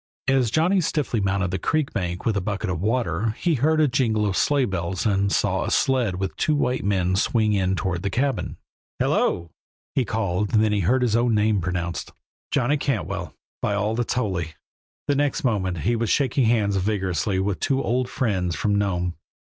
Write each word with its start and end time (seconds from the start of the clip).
As 0.27 0.49
Johnny 0.49 0.81
stiffly 0.81 1.19
mounted 1.19 1.51
the 1.51 1.59
creek 1.59 1.93
bank 1.93 2.25
with 2.25 2.35
a 2.35 2.41
bucket 2.41 2.71
of 2.71 2.81
water 2.81 3.35
he 3.39 3.53
heard 3.53 3.79
a 3.79 3.87
jingle 3.87 4.25
of 4.25 4.35
sleighbells 4.35 5.05
and 5.05 5.31
saw 5.31 5.63
a 5.63 5.69
sled 5.69 6.15
with 6.15 6.35
two 6.37 6.55
white 6.55 6.83
men 6.83 7.15
swing 7.15 7.53
in 7.53 7.75
toward 7.75 8.01
the 8.01 8.09
cabin. 8.09 8.57
"Hello!" 8.97 9.51
he 9.93 10.03
called, 10.03 10.49
then 10.53 10.73
heard 10.81 11.03
his 11.03 11.15
own 11.15 11.35
name 11.35 11.61
pronounced. 11.61 12.13
"Johnny 12.49 12.77
Cantwell, 12.77 13.35
by 13.61 13.75
all 13.75 13.93
that's 13.93 14.15
holy!" 14.15 14.55
The 15.07 15.13
next 15.15 15.43
moment 15.43 15.81
he 15.81 15.95
was 15.95 16.09
shaking 16.09 16.45
hands 16.45 16.77
vigorously 16.77 17.37
with 17.37 17.59
two 17.59 17.83
old 17.83 18.09
friends 18.09 18.55
from 18.55 18.73
Nome. 18.77 19.13